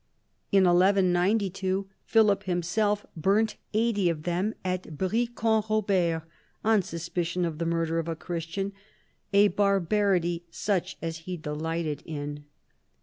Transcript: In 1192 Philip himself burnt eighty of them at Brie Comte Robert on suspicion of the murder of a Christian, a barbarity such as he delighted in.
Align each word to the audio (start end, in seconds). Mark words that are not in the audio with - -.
In 0.51 0.63
1192 0.63 1.87
Philip 2.05 2.43
himself 2.45 3.05
burnt 3.15 3.57
eighty 3.75 4.09
of 4.09 4.23
them 4.23 4.55
at 4.65 4.97
Brie 4.97 5.27
Comte 5.27 5.69
Robert 5.69 6.23
on 6.65 6.81
suspicion 6.81 7.45
of 7.45 7.59
the 7.59 7.67
murder 7.67 7.99
of 7.99 8.07
a 8.07 8.15
Christian, 8.15 8.73
a 9.31 9.49
barbarity 9.49 10.43
such 10.49 10.97
as 11.03 11.17
he 11.27 11.37
delighted 11.37 12.01
in. 12.03 12.45